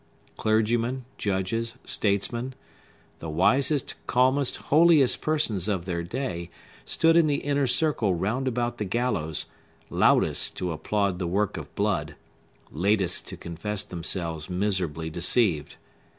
[0.35, 6.49] Clergymen, judges, statesmen,—the wisest, calmest, holiest persons of their day
[6.85, 9.45] stood in the inner circle round about the gallows,
[9.91, 12.15] loudest to applaud the work of blood,
[12.71, 15.75] latest to confess themselves miserably deceived.